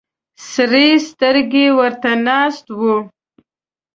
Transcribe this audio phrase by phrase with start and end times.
[0.51, 2.95] سرې سترګې ورته ناست وي.